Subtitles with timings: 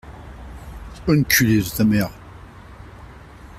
[1.07, 2.09] Enculé de ta mère.